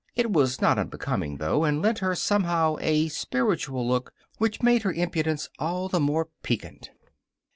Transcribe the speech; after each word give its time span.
It 0.15 0.33
was 0.33 0.59
not 0.61 0.79
unbecoming, 0.79 1.37
though, 1.37 1.63
and 1.63 1.79
lent 1.79 1.99
her, 1.99 2.15
somehow, 2.15 2.75
a 2.79 3.07
spiritual 3.09 3.87
look 3.87 4.11
which 4.39 4.63
made 4.63 4.81
her 4.81 4.91
impudence 4.91 5.47
all 5.59 5.89
the 5.89 5.99
more 5.99 6.29
piquant. 6.41 6.89